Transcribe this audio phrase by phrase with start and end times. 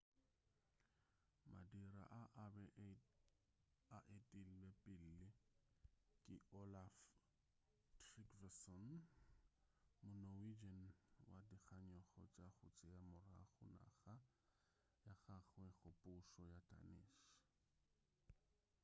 [1.51, 2.65] madira a a be
[3.95, 5.23] a etilwe pele
[6.23, 6.95] ke olaf
[8.05, 8.85] trygvasson
[10.05, 10.79] mo-norwegian
[11.29, 14.15] wa dikganyogo tša go tšea morago naga
[15.05, 15.89] ya gagwe go
[16.27, 17.15] pušo ya danish